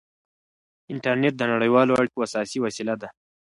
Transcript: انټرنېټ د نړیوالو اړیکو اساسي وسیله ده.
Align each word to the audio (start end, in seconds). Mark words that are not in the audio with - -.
انټرنېټ 0.91 1.33
د 1.37 1.43
نړیوالو 1.53 1.97
اړیکو 1.99 2.23
اساسي 2.27 2.57
وسیله 2.65 2.93
ده. 3.01 3.09